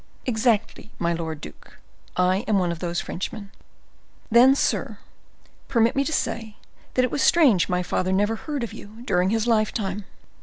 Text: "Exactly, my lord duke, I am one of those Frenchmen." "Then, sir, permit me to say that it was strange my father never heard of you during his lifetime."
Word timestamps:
"Exactly, 0.25 0.89
my 0.97 1.13
lord 1.13 1.41
duke, 1.41 1.77
I 2.17 2.37
am 2.47 2.57
one 2.57 2.71
of 2.71 2.79
those 2.79 2.99
Frenchmen." 2.99 3.51
"Then, 4.31 4.55
sir, 4.55 4.97
permit 5.67 5.95
me 5.95 6.03
to 6.05 6.11
say 6.11 6.57
that 6.95 7.05
it 7.05 7.11
was 7.11 7.21
strange 7.21 7.69
my 7.69 7.83
father 7.83 8.11
never 8.11 8.35
heard 8.35 8.63
of 8.63 8.73
you 8.73 9.03
during 9.05 9.29
his 9.29 9.45
lifetime." 9.45 10.05